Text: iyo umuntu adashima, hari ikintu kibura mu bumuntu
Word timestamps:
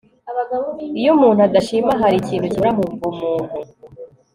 iyo 0.99 1.09
umuntu 1.15 1.39
adashima, 1.47 1.91
hari 2.01 2.15
ikintu 2.19 2.45
kibura 2.51 2.71
mu 2.77 2.83
bumuntu 3.03 3.57